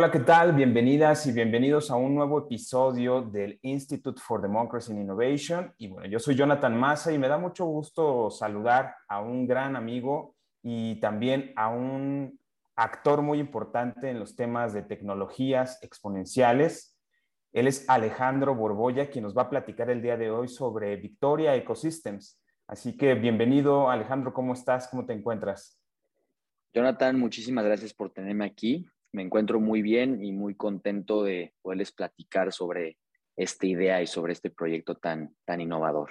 [0.00, 0.52] Hola, ¿qué tal?
[0.52, 5.74] Bienvenidas y bienvenidos a un nuevo episodio del Institute for Democracy and Innovation.
[5.76, 9.74] Y bueno, yo soy Jonathan Massa y me da mucho gusto saludar a un gran
[9.74, 12.38] amigo y también a un
[12.76, 16.96] actor muy importante en los temas de tecnologías exponenciales.
[17.52, 21.56] Él es Alejandro Borbolla, quien nos va a platicar el día de hoy sobre Victoria
[21.56, 22.40] Ecosystems.
[22.68, 24.86] Así que bienvenido, Alejandro, ¿cómo estás?
[24.86, 25.76] ¿Cómo te encuentras?
[26.72, 31.92] Jonathan, muchísimas gracias por tenerme aquí me encuentro muy bien y muy contento de poderles
[31.92, 32.98] platicar sobre
[33.36, 36.10] esta idea y sobre este proyecto tan, tan innovador.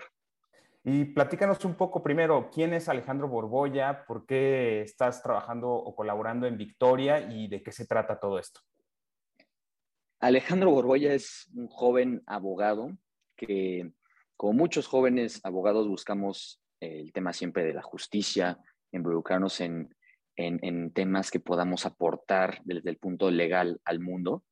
[0.84, 4.06] Y platícanos un poco primero, ¿quién es Alejandro Borbolla?
[4.06, 8.62] ¿Por qué estás trabajando o colaborando en Victoria y de qué se trata todo esto?
[10.22, 12.98] Alejandro Borbolla es un joven abogado
[13.36, 13.92] que,
[14.38, 18.58] como muchos jóvenes abogados, buscamos el tema siempre de la justicia,
[18.94, 19.94] involucrarnos en
[20.38, 24.44] en, temas que podamos aportar desde el punto legal al mundo.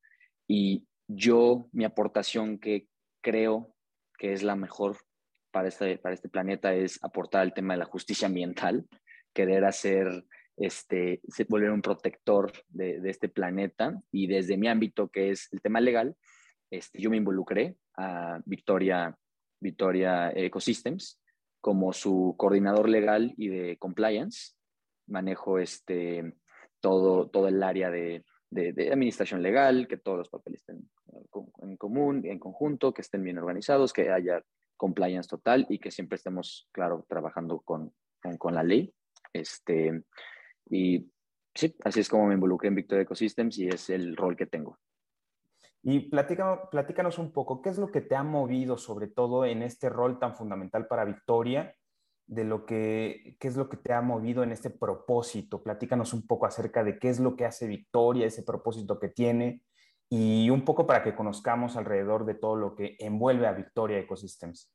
[0.48, 2.88] Y yo, mi aportación que
[3.22, 3.72] creo
[4.18, 4.98] que es la mejor
[5.52, 8.86] para este, para este planeta es aportar al tema de la justicia ambiental,
[9.34, 10.24] querer hacer,
[10.56, 14.00] este, volver un protector de, este planeta.
[14.10, 16.16] Y desde mi ámbito, que es el tema legal,
[16.70, 19.16] este, yo me involucré a Victoria,
[19.60, 21.20] Victoria Ecosystems
[21.60, 24.55] como su coordinador legal y de compliance
[25.06, 26.34] manejo este,
[26.80, 30.88] todo, todo el área de, de, administración legal, que todos los papeles estén
[31.62, 34.42] en común, en conjunto, que estén bien organizados, que haya
[34.76, 37.92] compliance total y que siempre estemos, claro, trabajando con,
[38.38, 38.92] con, la ley.
[39.32, 40.02] Este,
[40.70, 41.10] y
[41.54, 44.78] sí, así es como me involucré en Victoria Ecosystems y es el rol que tengo.
[45.82, 49.62] Y platícanos, platícanos un poco, ¿qué es lo que te ha movido sobre todo en
[49.62, 51.74] este rol tan fundamental para Victoria
[52.26, 55.62] de lo que, qué es lo que te ha movido en este propósito.
[55.62, 59.62] Platícanos un poco acerca de qué es lo que hace Victoria, ese propósito que tiene,
[60.08, 64.72] y un poco para que conozcamos alrededor de todo lo que envuelve a Victoria Ecosystems.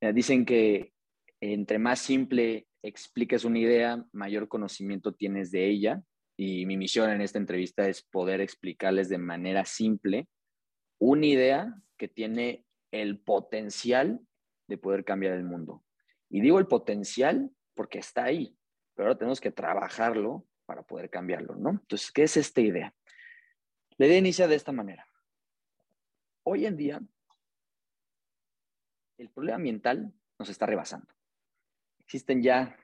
[0.00, 0.92] Dicen que
[1.40, 6.02] entre más simple expliques una idea, mayor conocimiento tienes de ella.
[6.38, 10.28] Y mi misión en esta entrevista es poder explicarles de manera simple
[10.98, 14.20] una idea que tiene el potencial
[14.68, 15.82] de poder cambiar el mundo.
[16.28, 18.56] Y digo el potencial porque está ahí,
[18.94, 21.70] pero ahora tenemos que trabajarlo para poder cambiarlo, ¿no?
[21.70, 22.94] Entonces, ¿qué es esta idea?
[23.98, 25.06] La idea inicia de esta manera.
[26.42, 27.00] Hoy en día,
[29.18, 31.06] el problema ambiental nos está rebasando.
[32.00, 32.76] Existen ya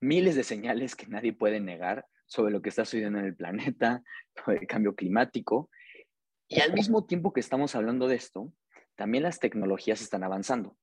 [0.00, 4.02] miles de señales que nadie puede negar sobre lo que está sucediendo en el planeta,
[4.44, 5.70] sobre el cambio climático.
[6.46, 8.52] Y al mismo tiempo que estamos hablando de esto,
[8.94, 10.76] también las tecnologías están avanzando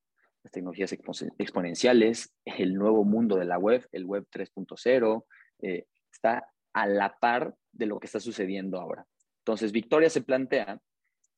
[0.45, 0.93] las tecnologías
[1.39, 5.25] exponenciales, el nuevo mundo de la web, el web 3.0,
[5.63, 9.07] eh, está a la par de lo que está sucediendo ahora.
[9.39, 10.79] Entonces, Victoria se plantea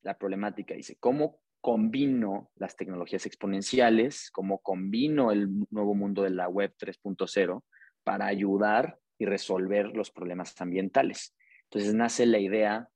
[0.01, 6.49] la problemática, dice, ¿cómo combino las tecnologías exponenciales, cómo combino el nuevo mundo de la
[6.49, 7.63] web 3.0
[8.03, 11.33] para ayudar y resolver los problemas ambientales?
[11.63, 12.89] Entonces nace la idea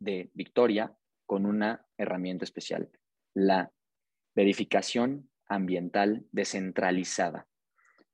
[0.00, 0.96] de Victoria
[1.26, 2.88] con una herramienta especial,
[3.34, 3.70] la
[4.36, 7.48] verificación ambiental descentralizada.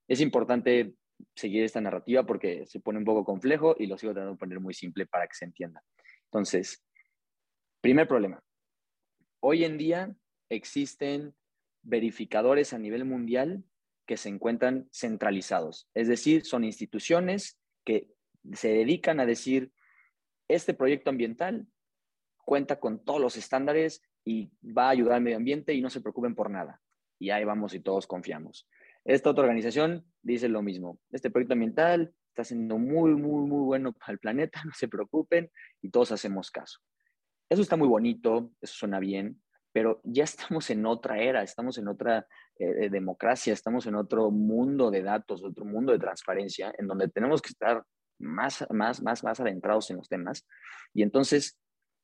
[0.07, 0.95] Es importante
[1.35, 4.61] seguir esta narrativa porque se pone un poco complejo y lo sigo tratando de poner
[4.61, 5.83] muy simple para que se entienda.
[6.27, 6.85] Entonces,
[7.81, 8.41] primer problema.
[9.41, 10.15] Hoy en día
[10.49, 11.35] existen
[11.83, 13.65] verificadores a nivel mundial
[14.07, 18.09] que se encuentran centralizados, es decir, son instituciones que
[18.53, 19.73] se dedican a decir,
[20.49, 21.67] este proyecto ambiental
[22.45, 26.01] cuenta con todos los estándares y va a ayudar al medio ambiente y no se
[26.01, 26.81] preocupen por nada.
[27.19, 28.69] Y ahí vamos y todos confiamos.
[29.05, 30.99] Esta otra organización dice lo mismo.
[31.11, 35.51] Este proyecto ambiental está siendo muy, muy, muy bueno para el planeta, no se preocupen
[35.81, 36.79] y todos hacemos caso.
[37.49, 39.43] Eso está muy bonito, eso suena bien,
[39.73, 42.27] pero ya estamos en otra era, estamos en otra
[42.59, 47.43] eh, democracia, estamos en otro mundo de datos, otro mundo de transparencia, en donde tenemos
[47.43, 47.83] que estar
[48.19, 50.47] más, más, más, más adentrados en los temas.
[50.95, 51.59] Y entonces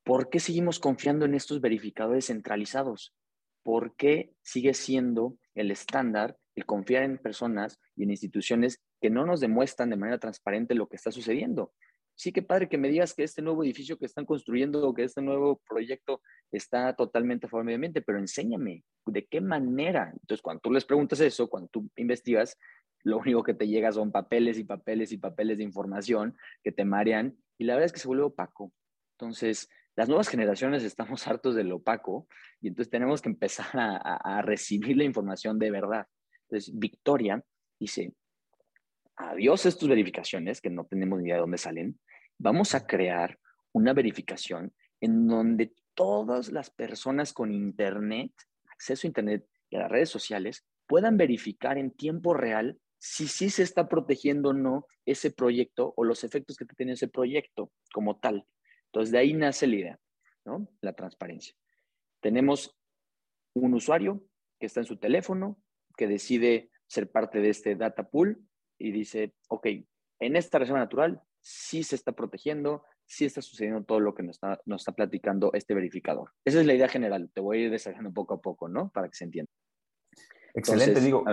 [0.08, 3.14] ¿por qué seguimos confiando en estos verificadores centralizados?
[3.62, 9.26] ¿Por qué sigue siendo el estándar el confiar en personas y en instituciones que no
[9.26, 11.75] nos demuestran de manera transparente lo que está sucediendo?
[12.14, 15.05] Sí, qué padre que me digas que este nuevo edificio que están construyendo o que
[15.05, 20.10] este nuevo proyecto está totalmente a favor del medio ambiente, pero enséñame de qué manera.
[20.14, 22.56] Entonces, cuando tú les preguntas eso, cuando tú investigas,
[23.05, 26.34] lo único que te llega son papeles y papeles y papeles de información
[26.64, 28.72] que te marean y la verdad es que se vuelve opaco.
[29.19, 32.28] Entonces, las nuevas generaciones estamos hartos del opaco
[32.60, 36.06] y entonces tenemos que empezar a, recibir la información de verdad.
[36.42, 37.42] Entonces, Victoria
[37.80, 38.12] dice,
[39.16, 41.98] adiós estas verificaciones que no tenemos ni idea de dónde salen,
[42.38, 43.40] vamos a crear
[43.72, 48.30] una verificación en donde todas las personas con Internet,
[48.70, 53.50] acceso a Internet y a las redes sociales, puedan verificar en tiempo real si sí
[53.50, 58.20] se está protegiendo o no ese proyecto o los efectos que tiene ese proyecto como
[58.20, 58.46] tal.
[58.93, 60.00] Entonces, de ahí nace la idea,
[60.44, 60.69] ¿no?
[60.81, 61.55] La transparencia.
[62.20, 62.76] Tenemos
[63.55, 64.25] un usuario
[64.58, 65.61] que está en su teléfono,
[65.96, 68.43] que decide ser parte de este data pool
[68.79, 69.67] y dice, ok,
[70.20, 74.37] en esta reserva natural sí se está protegiendo, sí está sucediendo todo lo que nos
[74.37, 76.32] está, nos está platicando este verificador.
[76.44, 77.31] Esa es la idea general.
[77.32, 78.91] Te voy a ir desarrollando poco a poco, ¿no?
[78.91, 79.50] Para que se entienda.
[80.55, 81.25] Excelente, digo.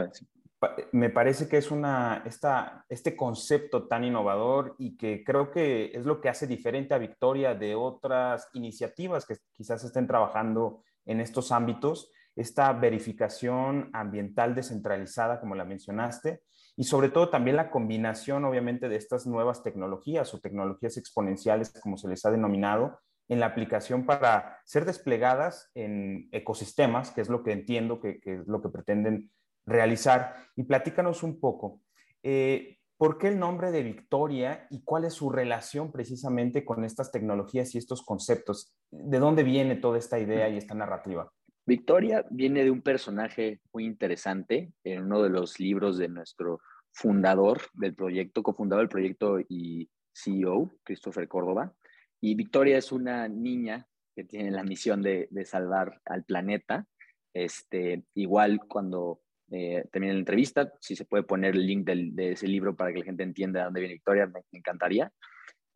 [0.91, 6.05] Me parece que es una, esta, este concepto tan innovador y que creo que es
[6.05, 11.51] lo que hace diferente a Victoria de otras iniciativas que quizás estén trabajando en estos
[11.51, 16.41] ámbitos, esta verificación ambiental descentralizada, como la mencionaste,
[16.77, 21.97] y sobre todo también la combinación, obviamente, de estas nuevas tecnologías o tecnologías exponenciales, como
[21.97, 27.43] se les ha denominado, en la aplicación para ser desplegadas en ecosistemas, que es lo
[27.43, 29.31] que entiendo que, es lo que pretenden
[29.65, 30.35] realizar.
[30.55, 31.81] Y platícanos un poco,
[32.23, 37.11] eh, ¿por qué el nombre de Victoria y cuál es su relación precisamente con estas
[37.11, 38.73] tecnologías y estos conceptos?
[38.91, 41.31] ¿De dónde viene toda esta idea y esta narrativa?
[41.65, 46.59] Victoria viene de un personaje muy interesante en uno de los libros de nuestro
[46.91, 51.73] fundador del proyecto, cofundador del proyecto y CEO, Christopher Córdoba.
[52.21, 56.87] Y Victoria es una niña que tiene la misión de, salvar al planeta.
[57.33, 59.19] Este, igual cuando
[59.51, 62.99] eh, termine la entrevista, si se puede poner el link de ese libro para que
[62.99, 65.11] la gente entienda de dónde viene Victoria, me encantaría.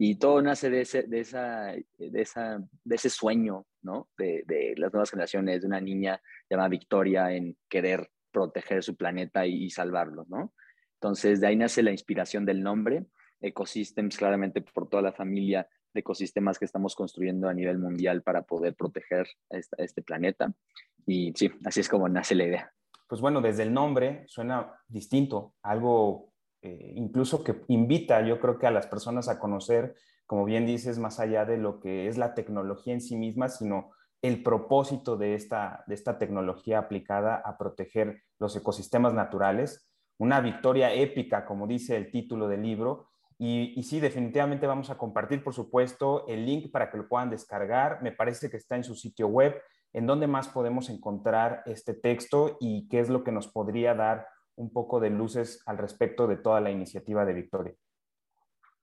[0.01, 4.07] Y todo nace de ese, de esa, de esa, de ese sueño, ¿no?
[4.17, 9.45] De, de, las nuevas generaciones, de una niña llamada Victoria en querer proteger su planeta
[9.45, 10.53] y, salvarlo, ¿no?
[10.95, 13.07] Entonces, de ahí nace la inspiración del nombre,
[13.41, 18.43] Ecosystems, claramente por toda la familia de ecosistemas que estamos construyendo a nivel mundial para
[18.43, 20.53] poder proteger este planeta.
[21.05, 22.73] Y sí, así es como nace la idea.
[23.09, 26.29] Pues bueno, desde el nombre suena distinto, algo
[26.61, 29.95] eh, incluso que invita, yo creo que a las personas a conocer,
[30.27, 33.89] como bien dices, más allá de lo que es la tecnología en sí misma, sino
[34.21, 39.89] el propósito de esta, de esta tecnología aplicada a proteger los ecosistemas naturales.
[40.19, 43.07] Una victoria épica, como dice el título del libro.
[43.39, 47.31] Y, y, sí, definitivamente vamos a compartir, por supuesto, el link para que lo puedan
[47.31, 48.03] descargar.
[48.03, 49.55] Me parece que está en su sitio web.
[49.93, 54.27] ¿En dónde más podemos encontrar este texto y qué es lo que nos podría dar
[54.59, 57.73] un poco de luces al respecto de toda la iniciativa de Victoria.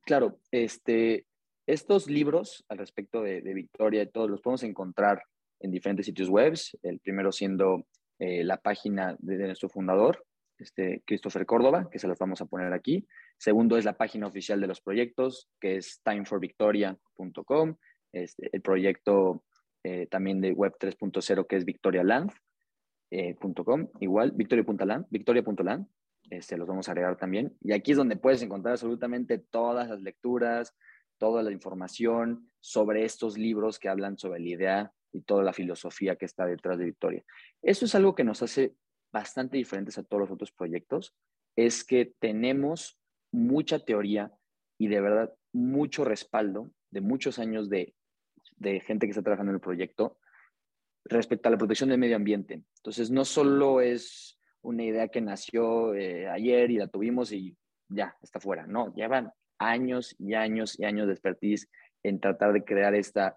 [0.02, 1.26] Claro, este,
[1.66, 5.22] estos libros al respecto de, Victoria y todos los podemos encontrar
[5.60, 6.54] en diferentes sitios web.
[6.82, 7.86] El primero siendo
[8.18, 10.24] eh, la página de, nuestro fundador,
[10.58, 13.06] este, Christopher Córdoba, que se los vamos a poner aquí.
[13.36, 17.76] Segundo es la página oficial de los proyectos, que es timeforvictoria.com.
[18.12, 19.44] Este, el proyecto
[19.86, 22.32] eh, también de Web 3.0, que es Victoria Land.
[23.12, 23.36] Eh,
[24.00, 25.86] igual, victoria.land, victoria.land,
[26.28, 27.56] este, los vamos a agregar también.
[27.60, 30.74] Y aquí es donde puedes encontrar absolutamente todas las lecturas,
[31.18, 36.16] toda la información sobre estos libros que hablan sobre la idea y toda la filosofía
[36.16, 37.24] que está detrás de Victoria.
[37.62, 38.74] Eso es algo que nos hace
[39.12, 41.14] bastante diferentes a todos los otros proyectos,
[41.54, 42.98] es que tenemos
[43.30, 44.32] mucha teoría
[44.78, 47.94] y de verdad mucho respaldo de muchos años de,
[48.56, 50.18] de gente que está trabajando en el proyecto
[51.04, 52.62] respecto a la protección del medio ambiente.
[52.78, 57.56] Entonces, no solo es una idea que nació eh, ayer y la tuvimos y
[57.88, 58.66] ya, está fuera.
[58.66, 61.68] No, llevan años y años y años de expertise
[62.02, 63.36] en tratar de crear esta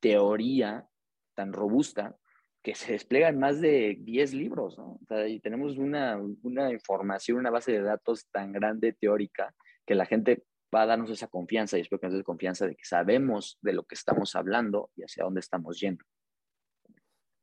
[0.00, 0.86] teoría
[1.34, 2.16] tan robusta
[2.62, 4.98] que se despliega en más de 10 libros, ¿no?
[5.26, 9.54] y tenemos una, una información, una base de datos tan grande teórica
[9.86, 10.42] que la gente
[10.74, 13.72] va a darnos esa confianza y espero que nos dé confianza de que sabemos de
[13.72, 16.04] lo que estamos hablando y hacia dónde estamos yendo.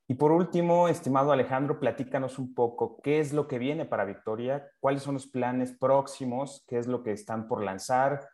[0.08, 4.70] Y por último, estimado Alejandro, platícanos un poco qué es lo que viene para Victoria,
[4.80, 8.30] cuáles son los planes próximos, qué es lo que están por lanzar,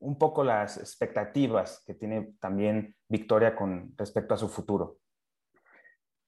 [0.00, 4.98] un poco las expectativas que tiene también Victoria con respecto a su futuro.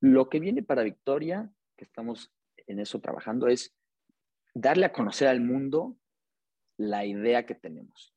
[0.01, 2.33] Lo que viene para Victoria, que estamos
[2.67, 3.75] en eso trabajando, es
[4.55, 5.97] darle a conocer al mundo
[6.77, 8.15] la idea que tenemos.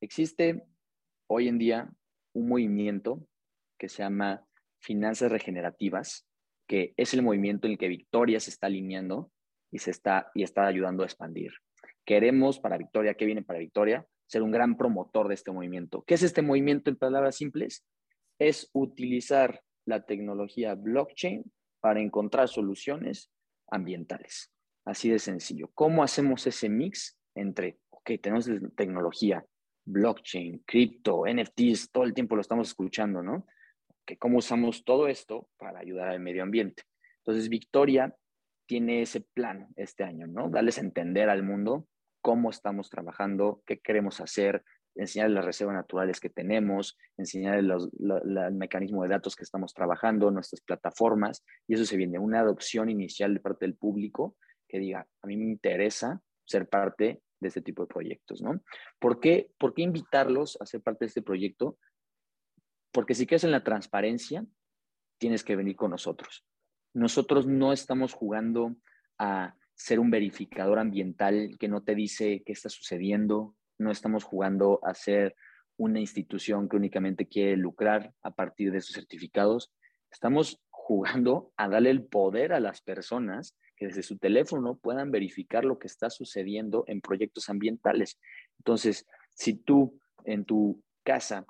[0.00, 0.62] Existe
[1.26, 1.90] hoy en día
[2.34, 3.26] un movimiento
[3.78, 4.46] que se llama
[4.80, 6.26] finanzas regenerativas,
[6.66, 9.30] que es el movimiento en el que Victoria se está alineando
[9.70, 11.52] y, se está, y está ayudando a expandir.
[12.04, 14.06] Queremos para Victoria, ¿qué viene para Victoria?
[14.26, 16.02] Ser un gran promotor de este movimiento.
[16.06, 17.84] ¿Qué es este movimiento en palabras simples?
[18.38, 21.44] Es utilizar la tecnología blockchain
[21.80, 23.30] para encontrar soluciones
[23.68, 24.50] ambientales.
[24.84, 25.70] Así de sencillo.
[25.74, 29.44] ¿Cómo hacemos ese mix entre, ok, tenemos tecnología,
[29.84, 33.46] blockchain, cripto, NFTs, todo el tiempo lo estamos escuchando, ¿no?
[34.06, 36.84] Que cómo usamos todo esto para ayudar al medio ambiente.
[37.18, 38.14] Entonces, Victoria
[38.66, 40.48] tiene ese plan este año, ¿no?
[40.48, 41.86] Darles a entender al mundo
[42.22, 44.64] cómo estamos trabajando, qué queremos hacer,
[44.94, 50.60] enseñarles las reservas naturales que tenemos, enseñarles el mecanismo de datos que estamos trabajando, nuestras
[50.60, 54.36] plataformas, y eso se viene una adopción inicial de parte del público
[54.68, 58.60] que diga, a mí me interesa ser parte de este tipo de proyectos, ¿no?
[58.98, 61.78] ¿Por qué, ¿Por qué invitarlos a ser parte de este proyecto?
[62.92, 64.46] Porque si quieres en la transparencia,
[65.18, 66.44] tienes que venir con nosotros.
[66.94, 68.76] Nosotros no estamos jugando
[69.18, 74.80] a ser un verificador ambiental que no te dice qué está sucediendo, no estamos jugando
[74.84, 75.34] a ser
[75.76, 79.72] una institución que únicamente quiere lucrar a partir de esos certificados,
[80.10, 85.64] estamos jugando a darle el poder a las personas que desde su teléfono puedan verificar
[85.64, 88.18] lo que está sucediendo en proyectos ambientales.
[88.58, 91.46] Entonces, si tú en tu casa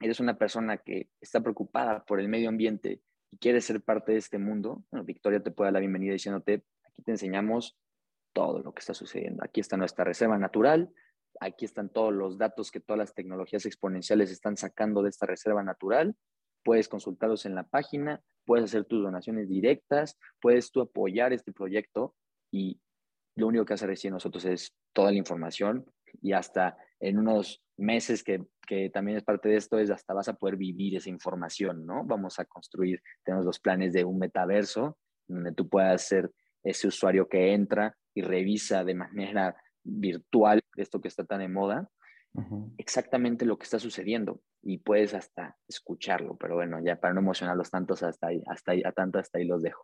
[0.00, 4.18] eres una persona que está preocupada por el medio ambiente y quieres ser parte de
[4.18, 7.78] este mundo, Victoria te puede dar la bienvenida diciéndote, aquí te enseñamos
[8.32, 9.42] todo lo que está sucediendo.
[9.44, 10.90] Aquí está nuestra reserva natural,
[11.40, 15.62] aquí están todos los datos que todas las tecnologías exponenciales están sacando de esta reserva
[15.62, 16.16] natural.
[16.62, 22.14] Puedes consultarlos en la página, puedes hacer tus donaciones directas, puedes tú apoyar este proyecto
[22.50, 22.80] y
[23.36, 25.86] lo único que hace recién nosotros es toda la información
[26.20, 30.28] y hasta en unos meses que, que, también es parte de esto es hasta vas
[30.28, 32.04] a poder vivir esa información, ¿no?
[32.04, 36.30] Vamos a construir, tenemos los planes de un metaverso donde tú puedas ser
[36.62, 41.90] ese usuario que entra y revisa de manera virtual esto que está tan de moda
[42.78, 47.70] exactamente lo que está sucediendo y puedes hasta escucharlo, pero bueno, ya para no emocionarlos
[47.70, 49.82] tantos hasta ahí, hasta ahí, a tanto hasta ahí los dejo.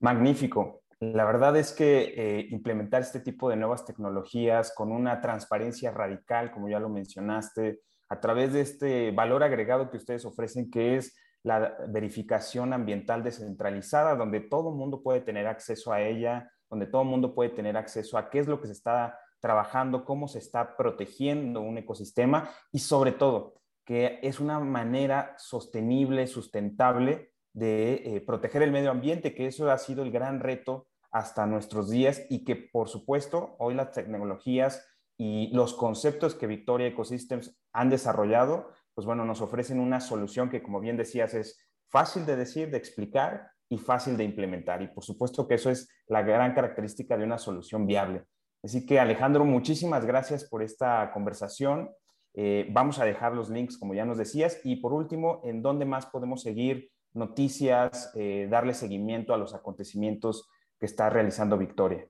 [0.00, 0.82] Magnífico.
[1.00, 6.52] La verdad es que eh, implementar este tipo de nuevas tecnologías con una transparencia radical,
[6.52, 11.16] como ya lo mencionaste, a través de este valor agregado que ustedes ofrecen, que es
[11.42, 17.02] la verificación ambiental descentralizada, donde todo el mundo puede tener acceso a ella, donde todo
[17.02, 20.38] el mundo puede tener acceso a qué es lo que se está trabajando, cómo se
[20.38, 28.22] está protegiendo un ecosistema y sobre todo que es una manera sostenible, sustentable de eh,
[28.24, 32.44] proteger el medio ambiente, que eso ha sido el gran reto hasta nuestros días y
[32.44, 34.86] que por supuesto hoy las tecnologías
[35.18, 40.62] y los conceptos que Victoria Ecosystems han desarrollado, pues bueno, nos ofrecen una solución que
[40.62, 41.58] como bien decías es
[41.88, 44.80] fácil de decir, de explicar y fácil de implementar.
[44.82, 48.24] Y por supuesto que eso es la gran característica de una solución viable.
[48.62, 51.90] Así que Alejandro, muchísimas gracias por esta conversación.
[52.34, 54.60] Eh, vamos a dejar los links, como ya nos decías.
[54.64, 60.48] Y por último, ¿en dónde más podemos seguir noticias, eh, darle seguimiento a los acontecimientos
[60.78, 62.06] que está realizando Victoria?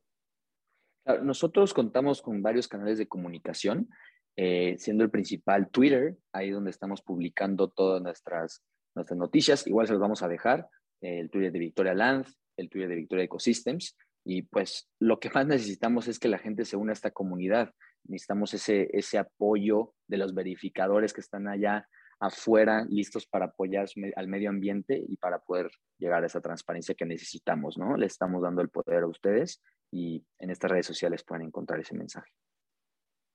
[1.23, 3.89] Nosotros contamos con varios canales de comunicación,
[4.37, 8.63] eh, siendo el principal Twitter, ahí donde estamos publicando todas nuestras,
[8.95, 9.67] nuestras noticias.
[9.67, 10.69] Igual se los vamos a dejar,
[11.01, 13.97] el Twitter de Victoria Land, el Twitter de Victoria Ecosystems.
[14.25, 17.73] Y pues lo que más necesitamos es que la gente se una a esta comunidad.
[18.05, 21.87] Necesitamos ese, ese apoyo de los verificadores que están allá
[22.21, 27.05] afuera, listos para apoyar al medio ambiente y para poder llegar a esa transparencia que
[27.05, 27.97] necesitamos, ¿no?
[27.97, 29.61] Le estamos dando el poder a ustedes
[29.91, 32.31] y en estas redes sociales pueden encontrar ese mensaje.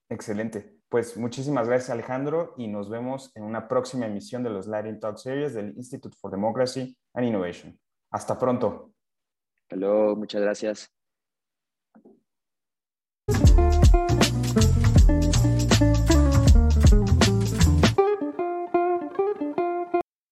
[0.10, 0.78] Excelente.
[0.88, 5.18] Pues muchísimas gracias Alejandro y nos vemos en una próxima emisión de los Lighting Talk
[5.18, 7.78] Series del Institute for Democracy and Innovation.
[8.10, 8.94] Hasta pronto.
[9.68, 10.90] Hasta luego, muchas gracias.